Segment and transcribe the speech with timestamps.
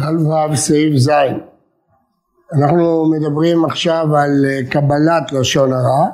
[0.00, 1.10] כלל ו' סעיף ז'
[2.52, 6.06] אנחנו מדברים עכשיו על אה, קבלת לשון הרע.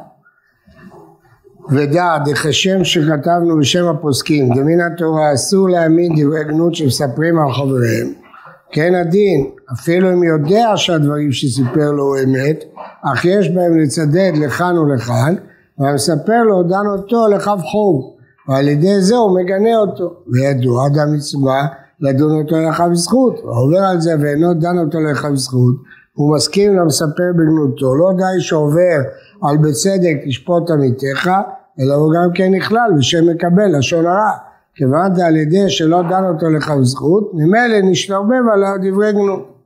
[1.71, 8.13] ודע דכשם שכתבנו בשם הפוסקים דמין התורה אסור להאמין דברי גנות שמספרים על חבריהם
[8.73, 12.65] כן הדין אפילו אם יודע שהדברים שסיפר לו הוא אמת
[13.13, 15.35] אך יש בהם לצדד לכאן ולכאן
[15.79, 18.17] והמספר לו דן אותו לכף חוב
[18.49, 20.15] ועל ידי זה הוא מגנה אותו.
[20.33, 21.67] וידוע דם מצווה
[22.01, 25.75] לדון אותו לכף זכות הוא עובר על זה ואינו דן אותו לכף זכות
[26.15, 27.95] הוא מסכים למספר בגנותו.
[27.95, 28.99] לא די שעובר
[29.43, 31.31] על בצדק תשפוט עמיתך
[31.81, 34.33] אלא הוא גם כן נכלל בשם מקבל לשון הרע.
[34.75, 39.57] כיוון על ידי שלא דן אותו לכף זכות ממילא נשתרבב עליו דברי גנות.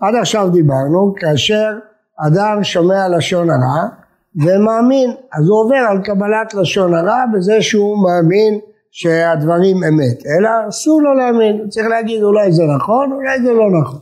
[0.00, 1.78] עד עכשיו דיברנו כאשר
[2.18, 3.88] אדם שומע לשון הרע
[4.36, 8.58] ומאמין אז הוא עובר על קבלת לשון הרע בזה שהוא מאמין
[8.96, 10.18] שהדברים אמת.
[10.26, 11.58] אלא אסור לו להאמין.
[11.60, 14.00] הוא צריך להגיד אולי זה נכון אולי זה לא נכון.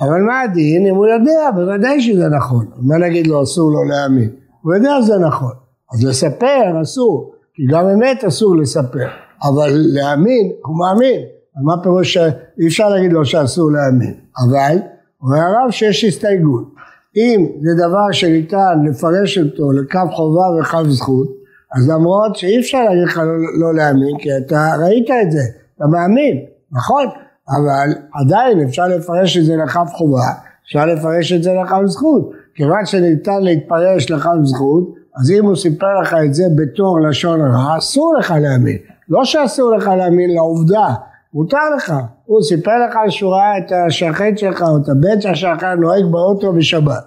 [0.00, 0.86] אבל מה הדין?
[0.86, 2.66] אם הוא יודע בוודאי שזה נכון.
[2.82, 4.30] מה נגיד לו אסור לו להאמין
[4.62, 5.52] הוא יודע שזה נכון.
[5.92, 9.08] אז לספר אסור כי גם אמת אסור לספר.
[9.42, 11.20] אבל להאמין הוא מאמין.
[11.64, 14.14] מה פירוש שאי אפשר להגיד לו שאסור להאמין.
[14.38, 14.76] אבל
[15.22, 16.64] אומר הרב שיש הסתייגות.
[17.16, 21.39] אם זה דבר שניתן לפרש אותו לקו חובה וקו זכות
[21.76, 23.24] אז למרות שאי אפשר להגיד לך לא,
[23.60, 25.42] לא להאמין כי אתה ראית את זה
[25.76, 26.36] אתה מאמין
[26.72, 27.06] נכון
[27.48, 30.30] אבל עדיין אפשר לפרש את זה לקו חובה
[30.64, 32.30] אפשר לפרש את זה לקו זכות.
[32.54, 37.78] כיוון שניתן להתפרש לקו זכות אז אם הוא סיפר לך את זה בתור לשון הרע
[37.78, 38.76] אסור לך להאמין.
[39.08, 40.94] לא שאסור לך להאמין לעובדה
[41.34, 46.04] מותר לך, הוא סיפר לך שהוא ראה את השכן שלך או את הבן שלך נוהג
[46.10, 47.04] באוטו בשבת.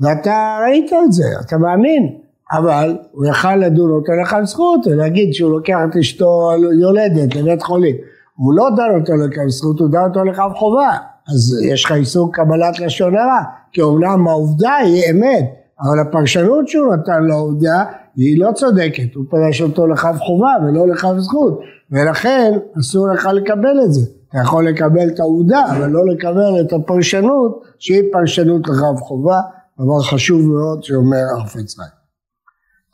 [0.00, 2.18] ואתה ראית את זה, אתה מאמין,
[2.52, 6.50] אבל הוא יכל לדון אותו לכף זכות ולהגיד שהוא לוקח את אשתו
[6.80, 7.96] יולדת לבית חולים,
[8.36, 10.90] הוא לא דן אותו לכף זכות, הוא דן אותו לכף חובה,
[11.28, 15.44] אז יש לך איסור קבלת לשון הרע, כי אומנם העובדה היא אמת,
[15.80, 17.84] אבל הפרשנות שהוא נתן לעובדה
[18.16, 21.60] היא לא צודקת, הוא פרש אותו לכף חובה ולא לכף זכות,
[21.90, 24.00] ולכן אסור לך לקבל את זה.
[24.28, 29.40] אתה יכול לקבל את העובדה, אבל לא לקבל את הפרשנות שהיא פרשנות לכף חובה,
[29.80, 31.95] דבר חשוב מאוד שאומר החפץ חיים.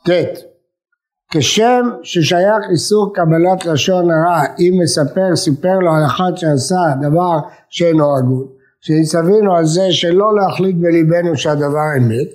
[0.05, 0.09] ט.
[1.31, 8.17] כשם ששייך איסור קבלת לשון הרע אם מספר סיפר לו על אחד שעשה דבר שאינו
[8.17, 8.47] הגון
[8.81, 12.27] שנצטווינו על זה שלא להחליט בליבנו שהדבר אמת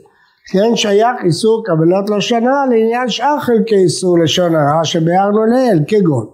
[0.52, 6.26] כן שייך איסור קבלת לשון הרע לעניין שאר חלקי איסור לשון הרע שביארנו לעיל כגון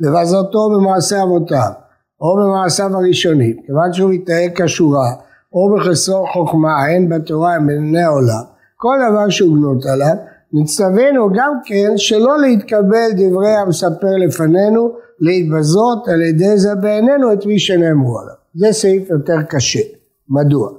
[0.00, 1.70] לבזותו במעשה אבותיו
[2.20, 5.10] או במעשיו הראשונים כיוון שהוא מתנהג כשורה
[5.52, 10.16] או בחסרון חוכמה הן בתורה הן בעיני העולם כל דבר שהוגנות עליו
[10.60, 17.58] נצטווינו גם כן שלא להתקבל דברי המספר לפנינו להתבזות על ידי זה בעינינו את מי
[17.58, 18.34] שנאמרו עליו.
[18.54, 19.80] זה סעיף יותר קשה.
[20.28, 20.70] מדוע?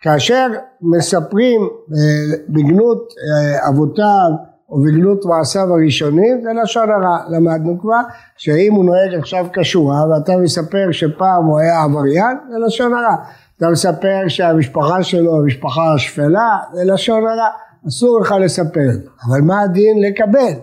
[0.00, 0.46] כאשר
[0.82, 4.30] מספרים אה, בגנות אה, אבותיו
[4.70, 7.18] או בגנות מעשיו הראשונים זה לשון הרע.
[7.30, 8.00] למדנו כבר
[8.36, 13.16] שאם הוא נוהג עכשיו כשורה ואתה מספר שפעם הוא היה עבריין זה לשון הרע.
[13.56, 17.48] אתה מספר שהמשפחה שלו המשפחה השפלה זה לשון הרע
[17.88, 18.90] אסור לך לספר
[19.28, 20.60] אבל מה הדין לקבל?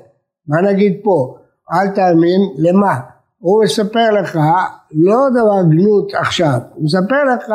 [0.47, 1.35] מה נגיד פה?
[1.73, 2.99] אל תאמין למה?
[3.39, 4.39] הוא מספר לך
[4.91, 7.53] לא דבר גנות עכשיו הוא מספר לך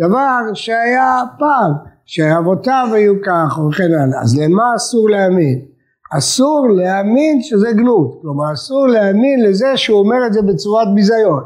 [0.00, 1.72] דבר שהיה פעם
[2.04, 4.22] שאבותיו היו כך וכן הלאה.
[4.22, 5.60] אז למה אסור להאמין?
[6.18, 8.18] אסור להאמין שזה גנות.
[8.22, 11.42] כלומר אסור להאמין לזה שהוא אומר את זה בצורת ביזיון.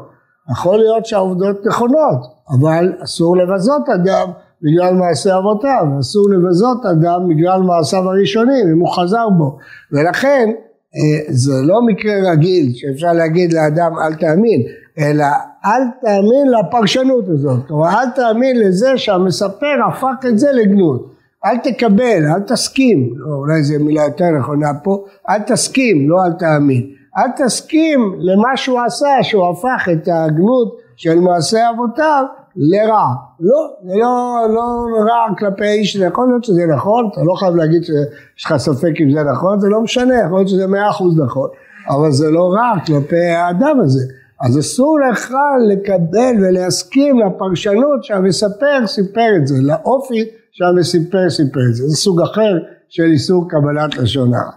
[0.51, 2.19] יכול להיות שהעובדות נכונות
[2.49, 4.31] אבל אסור לבזות אדם
[4.63, 9.57] בגלל מעשה אבותיו, אסור לבזות אדם בגלל מעשיו הראשונים אם הוא חזר בו.
[9.91, 10.49] ולכן
[10.95, 14.61] אה, זה לא מקרה רגיל שאפשר להגיד לאדם אל תאמין
[14.99, 15.25] אלא
[15.65, 21.13] אל תאמין לפרשנות הזאת, כלומר אל תאמין לזה שהמספר הפך את זה לגנות,
[21.45, 26.33] אל תקבל, אל תסכים, לא, אולי זו מילה יותר נכונה פה, אל תסכים, לא אל
[26.33, 32.23] תאמין, אל תסכים למה שהוא עשה, שהוא הפך את הגנות של מעשה אבותיו
[32.55, 33.07] לרע,
[33.39, 37.55] לא, זה לא, לא רע כלפי האיש, זה יכול להיות שזה נכון, אתה לא חייב
[37.55, 41.19] להגיד שיש לך ספק אם זה נכון, זה לא משנה, יכול להיות שזה מאה אחוז
[41.19, 41.49] נכון,
[41.89, 44.03] אבל זה לא רע כלפי האדם הזה.
[44.41, 45.33] אז אסור לך
[45.69, 52.53] לקבל ולהסכים לפרשנות שהמספר סיפר את זה, לאופי שהמספר סיפר את זה, זה סוג אחר
[52.89, 54.51] של איסור קבלת לשון הרע.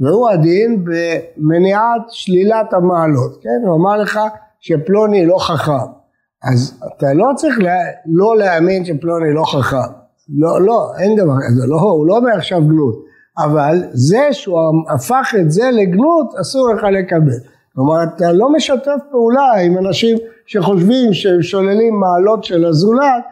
[0.00, 3.68] והוא הדין במניעת שלילת המעלות, כן?
[3.68, 4.20] הוא אמר לך
[4.60, 5.99] שפלוני לא חכם,
[6.44, 7.76] אז אתה לא צריך לה,
[8.06, 9.92] לא להאמין שפלוני לא חכם,
[10.38, 13.04] לא, לא, אין דבר כזה, לא, הוא לא אומר עכשיו גנות,
[13.38, 14.58] אבל זה שהוא
[14.88, 17.38] הפך את זה לגנות אסור לך לקבל.
[17.74, 23.24] כלומר אתה לא משתף פעולה עם אנשים שחושבים שהם שוללים מעלות של הזולת,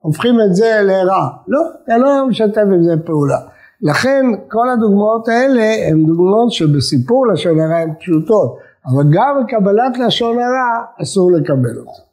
[0.00, 1.28] הופכים את זה לרע.
[1.48, 3.38] לא, אתה לא משתף עם זה פעולה.
[3.82, 10.38] לכן כל הדוגמאות האלה הן דוגמאות שבסיפור לשון הרע הן פשוטות, אבל גם בקבלת לשון
[10.38, 12.09] הרע אסור לקבל אותה.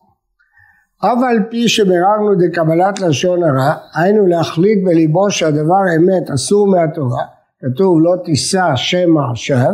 [1.05, 7.23] אף על פי שביררנו דקבלת לשון הרע, היינו להחליט בליבו שהדבר אמת אסור מהתורה,
[7.59, 9.73] כתוב לא תישא שם מעשיו,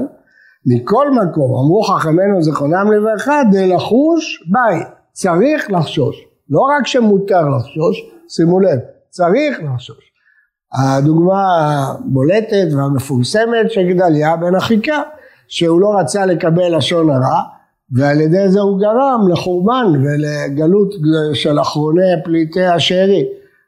[0.66, 4.80] מכל מקום אמרו חכמינו זכרונם לברכה דלחוש ביי,
[5.12, 6.16] צריך לחשוש,
[6.50, 8.80] לא רק שמותר לחשוש, שימו לב,
[9.10, 10.12] צריך לחשוש.
[10.74, 15.02] הדוגמה הבולטת והמפורסמת של גדליה בן אחיקה,
[15.48, 17.42] שהוא לא רצה לקבל לשון הרע,
[17.98, 20.94] ועל ידי זה הוא גרם לחורבן ולגלות
[21.34, 23.28] של אחרוני פליטי השארית.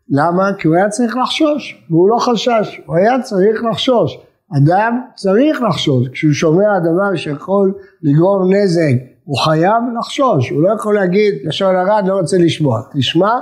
[0.10, 0.54] למה?
[0.58, 4.18] כי הוא היה צריך לחשוש, והוא לא חשש, הוא היה צריך לחשוש.
[4.58, 7.74] אדם צריך לחשוש, כשהוא שומע דבר שיכול
[8.04, 8.94] לגרום נזק,
[9.24, 13.34] הוא חייב לחשוש, הוא לא יכול להגיד לשון הרע, לא רוצה לשמוע, תשמע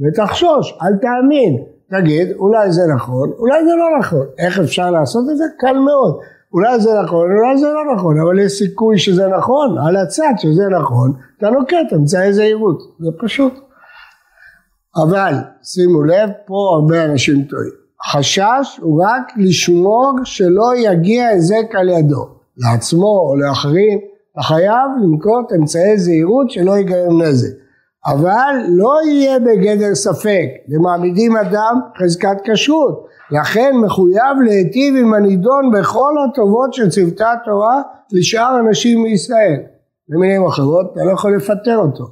[0.00, 5.36] ותחשוש, אל תאמין, תגיד אולי זה נכון, אולי זה לא נכון, איך אפשר לעשות את
[5.36, 5.44] זה?
[5.58, 6.18] קל מאוד,
[6.54, 10.62] אולי זה נכון, אולי זה לא נכון, אבל יש סיכוי שזה נכון, על הצד שזה
[10.80, 13.52] נכון, אתה נוקט אמצעי זהירות, זה פשוט.
[15.04, 17.72] אבל שימו לב, פה הרבה אנשים טועים.
[18.12, 23.98] חשש הוא רק לשמור שלא יגיע היזק על ידו, לעצמו או לאחרים,
[24.32, 27.61] אתה חייב לנקוט אמצעי זהירות שלא ייגרם נזק.
[28.06, 36.12] אבל לא יהיה בגדר ספק, ומעמידים אדם חזקת כשרות, לכן מחויב להיטיב עם הנידון בכל
[36.24, 37.82] הטובות של צוותי התורה
[38.12, 39.60] לשאר אנשים מישראל.
[40.08, 42.04] במילים אחרות, אתה לא יכול לפטר אותו.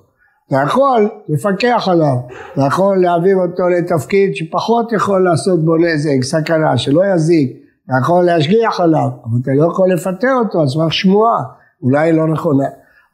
[0.48, 2.16] אתה יכול לפקח עליו,
[2.52, 7.52] אתה יכול להעביר אותו לתפקיד שפחות יכול לעשות בו נזק, סכנה, שלא יזיק,
[7.86, 11.42] אתה יכול להשגיח עליו, אבל אתה לא יכול לפטר אותו על סמך שמועה,
[11.82, 12.64] אולי לא נכונה,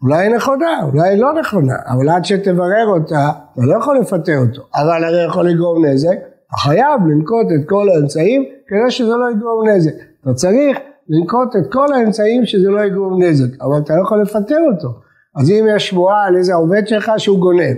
[0.03, 4.39] אולי היא נכונה, אולי היא לא נכונה, אבל עד שתברר אותה, אתה לא יכול לפטר
[4.39, 6.17] אותו, אבל הרי יכול לגרום נזק,
[6.49, 9.95] אתה חייב לנקוט את כל האמצעים כדי שזה לא יגרום נזק.
[10.23, 10.79] אתה צריך
[11.09, 14.89] לנקוט את כל האמצעים שזה לא יגרום נזק, אבל אתה לא יכול לפטר אותו.
[15.37, 17.77] אז אם יש שמועה על איזה עובד שלך שהוא גונב,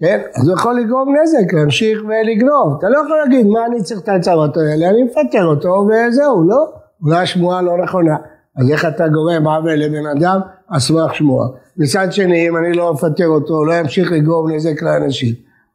[0.00, 0.20] כן?
[0.34, 2.76] אז הוא יכול לגרום נזק, להמשיך ולגנוב.
[2.78, 6.66] אתה לא יכול להגיד מה אני צריך את ההצהרות האלה, אני מפטר אותו וזהו, לא?
[7.04, 8.16] אולי השמועה לא נכונה.
[8.60, 10.40] אז איך אתה גורם עוול לבן אדם?
[10.72, 11.48] על סמך שמועה.
[11.76, 15.34] מצד שני, אם אני לא אפטר אותו, לא ימשיך לגרום נזק לאנשים.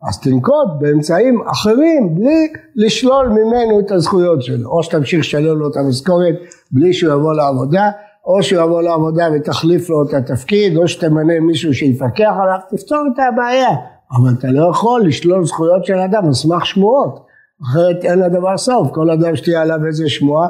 [0.09, 4.69] אז תנקוט באמצעים אחרים בלי לשלול ממנו את הזכויות שלו.
[4.69, 6.35] או שתמשיך לשלול לו את המשכורת
[6.71, 7.89] בלי שהוא יבוא לעבודה,
[8.25, 13.19] או שהוא יבוא לעבודה ותחליף לו את התפקיד, או שתמנה מישהו שיפקח עליו, תפתור את
[13.33, 13.69] הבעיה.
[14.11, 17.27] אבל אתה לא יכול לשלול זכויות של אדם על סמך שמועות.
[17.63, 20.49] אחרת אין לדבר סוף, כל אדם שתהיה עליו איזה שמועה,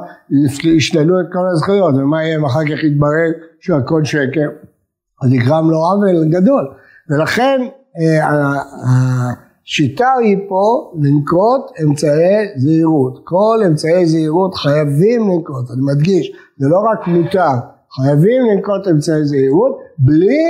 [0.63, 4.50] ישללו את כל הזכויות, ומה יהיה אם אחר כך יתברר שהכל שקר?
[5.24, 6.68] אז יקרם לו עוול גדול.
[7.09, 7.62] ולכן
[8.00, 8.27] אה,
[9.65, 13.19] השיטה היא פה לנקוט אמצעי זהירות.
[13.24, 17.54] כל אמצעי זהירות חייבים לנקוט, אני מדגיש, זה לא רק מותר,
[17.92, 20.44] חייבים לנקוט אמצעי זהירות בלי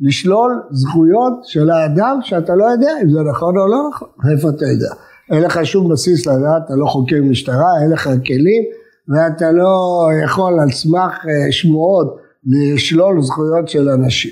[0.00, 4.64] לשלול זכויות של האדם שאתה לא יודע אם זה נכון או לא נכון, איפה אתה
[4.64, 4.94] יודע?
[5.32, 8.62] אין לך שום בסיס לדעת, אתה לא חוקר משטרה, אין לך כלים
[9.08, 12.16] ואתה לא יכול על סמך אה, שמועות
[12.46, 14.30] לשלול זכויות של אנשים.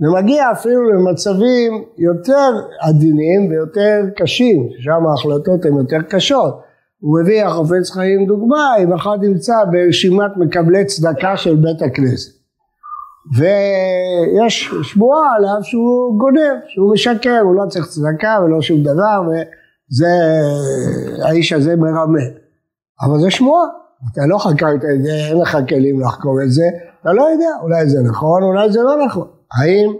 [0.00, 6.60] ומגיע אפילו למצבים יותר עדינים ויותר קשים, ששם ההחלטות הן יותר קשות.
[7.00, 12.38] הוא מביא החופץ חיים דוגמה, אם אחד נמצא ברשימת מקבלי צדקה של בית הכנסת.
[13.36, 19.22] ויש שמועה עליו שהוא גונב, שהוא משקר, הוא לא צריך צדקה ולא שום דבר,
[19.92, 20.06] וזה,
[21.24, 22.22] האיש הזה מרמה.
[23.02, 23.64] אבל זה שמועה,
[24.12, 26.64] אתה לא חקרת את זה, אין לך כלים לחקור את זה,
[27.00, 29.28] אתה לא יודע, אולי זה נכון, אולי זה לא נכון.
[29.60, 29.92] האם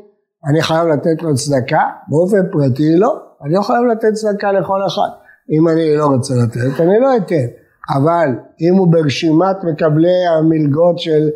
[0.49, 1.83] אני חייב לתת לו צדקה?
[2.09, 5.09] באופן פרטי לא, אני לא חייב לתת צדקה לכל אחד.
[5.51, 7.47] אם אני לא רוצה לתת, אני לא אתן.
[7.97, 8.29] אבל
[8.61, 11.29] אם הוא ברשימת מקבלי המלגות של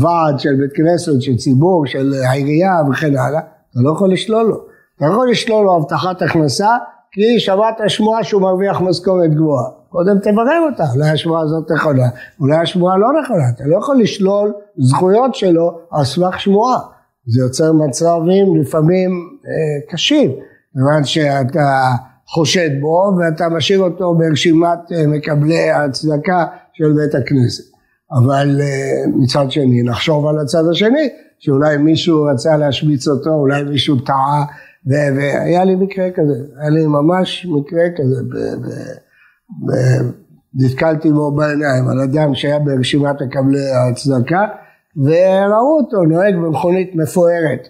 [0.00, 4.56] ועד, של בית כנסת, של ציבור, של העירייה וכן הלאה, אתה לא יכול לשלול לו.
[4.96, 6.68] אתה לא יכול לשלול לו הבטחת הכנסה,
[7.12, 9.70] כי שמעת שמועה שהוא מרוויח משכורת גבוהה.
[9.88, 12.08] קודם תברר אותה, אולי השמועה הזאת נכונה,
[12.40, 13.42] אולי השמועה לא נכונה.
[13.54, 16.78] אתה לא יכול לשלול זכויות שלו על סמך שמועה.
[17.26, 19.10] זה יוצר מצבים לפעמים
[19.46, 20.30] אה, קשים,
[20.72, 21.90] כיוון שאתה
[22.26, 27.72] חושד בו ואתה משאיר אותו ברשימת אה, מקבלי הצדקה של בית הכנסת.
[28.18, 33.96] אבל אה, מצד שני נחשוב על הצד השני, שאולי מישהו רצה להשמיץ אותו, אולי מישהו
[33.96, 34.44] טעה,
[34.86, 38.16] והיה לי מקרה כזה, היה לי ממש מקרה כזה,
[40.54, 44.46] נתקלתי בו בעיניים, על אדם שהיה ברשימת מקבלי הצדקה,
[44.96, 47.68] וראו אותו נוהג במכונית מפוארת.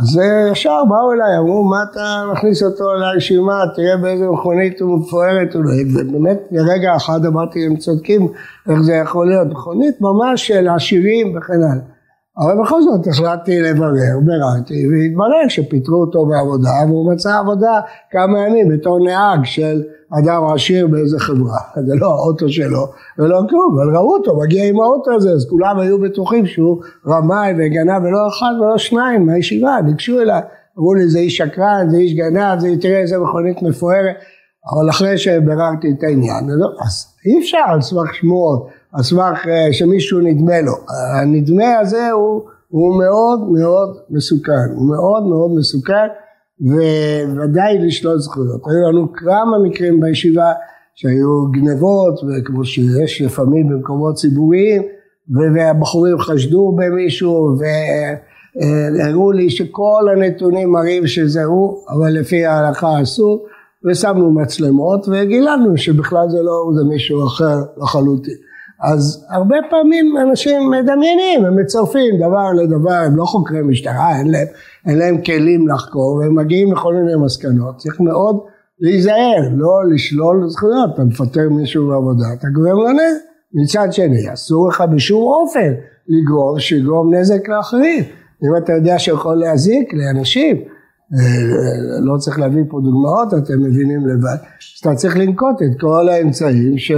[0.00, 0.20] אז
[0.52, 5.62] ישר באו אליי, אמרו מה אתה מכניס אותו לרשימה, תראה באיזה מכונית הוא מפוארת הוא
[5.62, 8.28] נוהג, ובאמת לרגע אחד אמרתי הם צודקים,
[8.68, 11.95] איך זה יכול להיות, מכונית ממש של עשירים וכן הלאה.
[12.38, 18.68] אבל בכל זאת החלטתי לברר, ביררתי, והתברר שפיטרו אותו בעבודה, והוא מצא עבודה כמה ימים
[18.68, 19.82] בתור נהג של
[20.18, 21.58] אדם עשיר באיזה חברה.
[21.86, 22.86] זה לא האוטו שלו
[23.18, 27.52] ולא כלום, אבל ראו אותו, מגיע עם האוטו הזה, אז כולם היו בטוחים שהוא רמאי
[27.58, 30.40] וגנב ולא אחד ולא שניים מהישיבה, ניגשו אליי,
[30.78, 34.16] אמרו לי זה איש שקרן, זה איש גנב, זה תראה איזה מכונית מפוארת,
[34.72, 36.44] אבל אחרי שביררתי את העניין,
[36.84, 38.68] אז אי אפשר על סמך שמועות.
[38.92, 40.72] על סמך אה, שמישהו נדמה לו.
[41.20, 46.06] הנדמה הזה הוא, הוא מאוד מאוד מסוכן, הוא מאוד מאוד מסוכן
[47.36, 48.60] וודאי לשלול זכויות.
[48.66, 50.52] היו לנו כמה מקרים בישיבה
[50.94, 54.82] שהיו גנבות וכמו שיש לפעמים במקומות ציבוריים
[55.54, 57.56] והבחורים חשדו במישהו
[58.58, 63.46] והראו לי שכל הנתונים מראים שזה הוא אבל לפי ההלכה אסור
[63.84, 68.34] ושמנו מצלמות וגילנו שבכלל זה לא זה מישהו אחר לחלוטין.
[68.82, 74.46] אז הרבה פעמים אנשים מדמיינים, הם מצרפים דבר לדבר, הם לא חוקרי משטרה, אין להם,
[74.86, 78.40] אין להם כלים לחקור, והם מגיעים לכל מיני מסקנות, צריך מאוד
[78.80, 83.26] להיזהר, לא לשלול זכויות, אתה מפטר מישהו בעבודה, אתה גורם לו נזק.
[83.54, 85.72] מצד שני, אסור לך בשום אופן
[86.08, 88.04] לגרום, שיגרום נזק לאחרים.
[88.44, 90.56] אם אתה יודע שיכול להזיק לאנשים,
[92.00, 96.78] לא צריך להביא פה דוגמאות, אתם מבינים לבד, אז אתה צריך לנקוט את כל האמצעים
[96.78, 96.92] ש...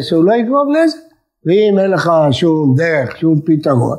[0.00, 0.98] שהוא לא יגרום נזק.
[1.46, 3.98] ואם אין לך שום דרך, שום פתרון,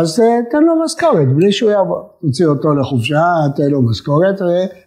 [0.00, 2.02] אז אה, תן לו משכורת בלי שהוא יעבוד.
[2.20, 3.24] תוציא אותו לחופשה,
[3.56, 4.38] תן לו משכורת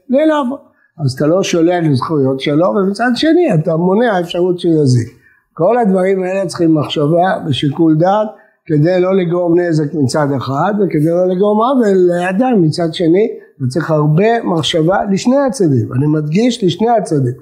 [0.10, 0.60] בלי לעבוד.
[1.06, 5.08] אז אתה לא שולל זכויות שלו, ומצד שני אתה מונע אפשרות שהוא יזיק.
[5.54, 8.28] כל הדברים האלה צריכים מחשבה ושיקול דעת
[8.68, 13.28] כדי לא לגרום נזק מצד אחד וכדי לא לגרום עוול לאדם מצד שני
[13.62, 17.34] וצריך הרבה מחשבה לשני הצדדים, אני מדגיש לשני הצדדים.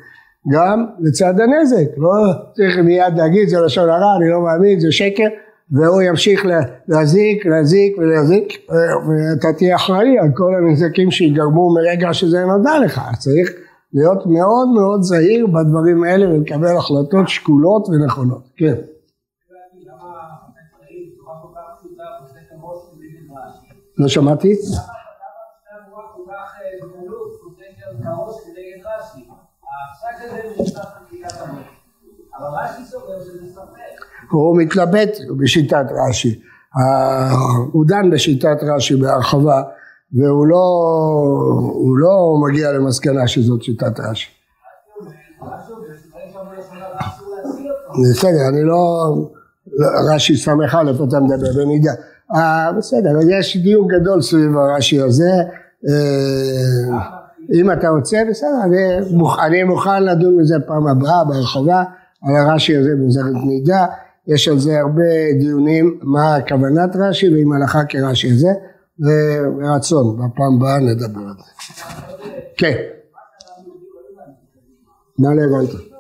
[0.53, 5.27] גם לצד הנזק, לא צריך מיד להגיד זה לשון הרע, אני לא מאמין, זה שקר,
[5.72, 6.46] והוא ימשיך
[6.88, 8.53] להזיק, להזיק ולהזיק,
[9.08, 13.50] ואתה תהיה אחראי על כל הנזקים שיגרמו מרגע שזה נודע לך, צריך
[13.94, 18.75] להיות מאוד מאוד זהיר בדברים האלה ולקבל החלטות שקולות ונכונות, כן.
[23.97, 24.55] לא שמעתי?
[34.31, 35.09] הוא מתלבט
[35.39, 36.39] בשיטת רש"י,
[37.71, 39.63] הוא דן בשיטת רש"י בהרחבה
[40.13, 40.65] והוא לא,
[41.99, 44.27] לא מגיע למסקנה שזאת שיטת רש"י.
[48.11, 49.13] בסדר, אני לא,
[50.13, 50.51] רש"י ס"א
[51.09, 51.91] אתה מדבר במידה,
[52.77, 55.32] בסדר, יש דיון גדול סביב הרש"י הזה,
[55.88, 57.00] אה,
[57.53, 58.62] אם אתה רוצה בסדר,
[59.46, 61.84] אני מוכן לדון בזה פעם הבאה בהרחבה
[62.24, 63.86] על הרש"י הזה במסכת מידע,
[64.27, 65.03] יש על זה הרבה
[65.39, 68.50] דיונים מה כוונת רש"י ועם הלכה כרש"י הזה,
[69.00, 71.51] ורצון, בפעם הבאה נדבר על זה.
[72.58, 72.75] כן.
[75.20, 75.94] מה לא הבנתי?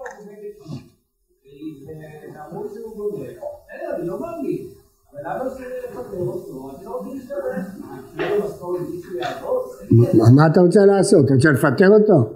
[10.35, 11.25] מה אתה רוצה לעשות?
[11.25, 12.29] אתה רוצה לפטר אותו?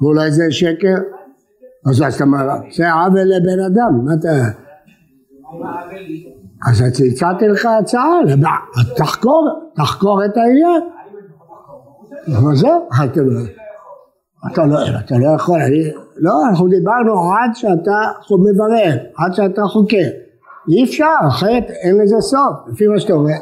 [0.00, 0.96] ואולי זה שקר?
[1.90, 2.38] אז אתה אומר,
[2.76, 4.28] זה עוול לבן אדם, מה אתה...
[6.70, 8.18] אז הצעתי לך הצעה,
[8.96, 10.82] תחקור, תחקור את העניין.
[12.38, 12.88] אבל זהו,
[14.66, 15.58] לא, אתה לא יכול,
[16.16, 17.96] לא, אנחנו דיברנו עד שאתה
[18.30, 20.08] מברר, עד שאתה חוקר.
[20.68, 23.32] אי אפשר, אחרת אין לזה סוף, לפי מה שאתה אומר.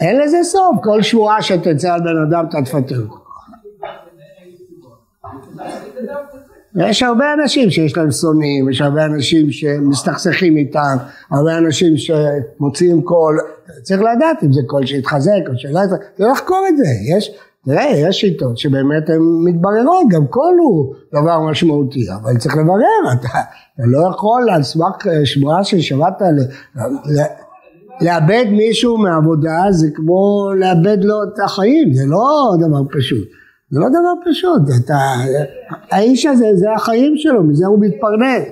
[0.00, 3.04] אין לזה סוף, כל שבועה שתצא על בן אדם אתה תפטר.
[6.76, 10.96] יש הרבה אנשים שיש להם שונאים, יש הרבה אנשים שמסתכסכים איתם,
[11.30, 13.38] הרבה אנשים שמוציאים קול,
[13.82, 16.84] צריך לדעת אם זה קול שהתחזק או שלא יתחזק, צריך לחקור את זה,
[17.16, 17.30] יש,
[17.64, 23.28] תראה, יש שיטות שבאמת הן מתבררות, גם קול הוא דבר משמעותי, אבל צריך לברר, אתה,
[23.74, 26.22] אתה לא יכול על סמך שמועה ששמעת
[28.00, 33.28] לאבד מישהו מעבודה זה כמו לאבד לו את החיים, זה לא דבר פשוט.
[33.70, 34.98] זה לא דבר פשוט, אתה,
[35.90, 38.44] האיש הזה זה החיים שלו, מזה הוא מתפרנס.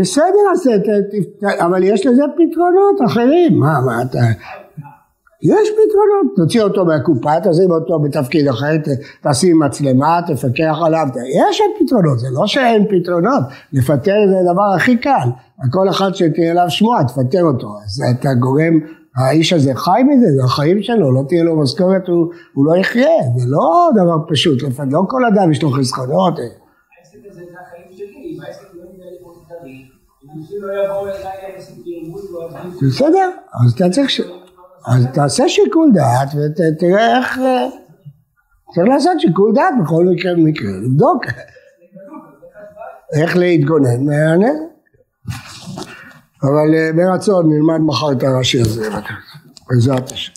[0.00, 0.74] בסדר,
[1.66, 4.18] אבל יש לזה פתרונות אחרים, מה, מה אתה...
[5.46, 8.72] יש פתרונות, תוציא אותו מהקופה, תשים אותו בתפקיד אחר,
[9.22, 11.06] תשים מצלמה, תפקח עליו,
[11.48, 15.28] יש פתרונות, זה לא שאין פתרונות, לפטר זה הדבר הכי קל,
[15.70, 18.80] כל אחד שתהיה אליו שמועה, תפטר אותו, אז אתה גורם,
[19.16, 23.22] האיש הזה חי מזה, זה החיים שלו, לא תהיה לו משכורת, הוא, הוא לא יחיה,
[23.36, 26.34] זה לא דבר פשוט, לא כל אדם יש לו חסכונות.
[32.82, 33.30] בסדר,
[33.64, 34.20] אז אתה צריך ש...
[34.86, 37.38] אז תעשה שיקול דעת ותראה איך...
[38.74, 41.24] צריך לעשות שיקול דעת בכל מקרה ומקרה, לבדוק
[43.12, 44.60] איך להתגונן מהנזק.
[46.42, 48.90] אבל ברצון נלמד מחר את הרש"י הזה,
[49.68, 50.32] בעזרת השם.